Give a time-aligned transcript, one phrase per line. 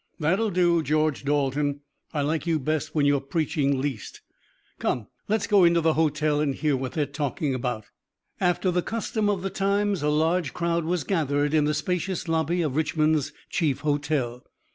[0.19, 1.81] "That'll do, George Dalton.
[2.11, 4.21] I like you best when you're preaching least.
[4.79, 7.85] Come, let's go into the hotel and hear what they're talking about."
[8.39, 12.63] After the custom of the times a large crowd was gathered in the spacious lobby
[12.63, 14.43] of Richmond's chief hotel.